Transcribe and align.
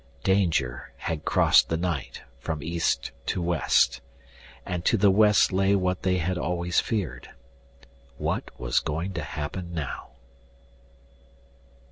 Danger 0.23 0.93
had 0.97 1.25
crossed 1.25 1.69
the 1.69 1.77
night, 1.77 2.23
from 2.39 2.63
east 2.63 3.11
to 3.27 3.39
west. 3.39 4.01
And 4.65 4.83
to 4.83 4.97
the 4.97 5.11
west 5.11 5.53
lay 5.53 5.75
what 5.75 6.01
they 6.01 6.17
had 6.17 6.39
always 6.39 6.79
feared. 6.79 7.29
What 8.17 8.49
was 8.59 8.79
going 8.79 9.13
to 9.13 9.21
happen 9.21 9.75
now? 9.75 10.07